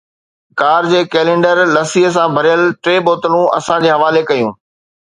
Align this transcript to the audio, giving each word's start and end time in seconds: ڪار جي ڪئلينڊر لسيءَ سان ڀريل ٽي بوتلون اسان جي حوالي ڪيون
ڪار 0.59 0.87
جي 0.91 1.01
ڪئلينڊر 1.13 1.57
لسيءَ 1.75 2.09
سان 2.15 2.27
ڀريل 2.37 2.61
ٽي 2.83 2.95
بوتلون 3.05 3.45
اسان 3.57 3.77
جي 3.85 3.89
حوالي 3.97 4.23
ڪيون 4.29 4.51